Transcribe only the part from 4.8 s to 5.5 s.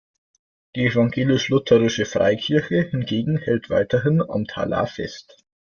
fest.